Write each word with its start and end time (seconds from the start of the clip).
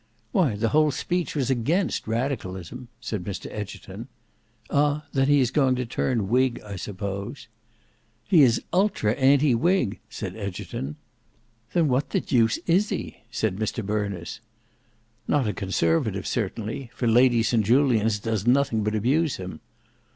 "Why 0.31 0.55
the 0.55 0.69
whole 0.69 0.89
speech 0.89 1.35
was 1.35 1.51
against 1.51 2.07
radicalism," 2.07 2.87
said 2.99 3.23
Mr 3.23 3.51
Egerton. 3.51 4.07
"Ah, 4.71 5.05
then 5.13 5.27
he 5.27 5.41
is 5.41 5.51
going 5.51 5.75
to 5.75 5.85
turn 5.85 6.27
whig, 6.27 6.59
I 6.65 6.75
suppose." 6.75 7.47
"He 8.23 8.41
is 8.41 8.63
ultra 8.73 9.11
anti 9.13 9.53
whig," 9.53 9.99
said 10.09 10.35
Egerton. 10.35 10.95
"Then 11.73 11.87
what 11.87 12.09
the 12.09 12.19
deuce 12.19 12.57
is 12.65 12.89
he?" 12.89 13.17
said 13.29 13.57
Mr 13.57 13.85
Berners. 13.85 14.39
"Not 15.27 15.47
a 15.47 15.53
conservative 15.53 16.25
certainly, 16.25 16.89
for 16.95 17.07
Lady 17.07 17.43
St 17.43 17.63
Julians 17.63 18.17
does 18.17 18.47
nothing 18.47 18.83
but 18.83 18.95
abuse 18.95 19.35
him." 19.35 19.59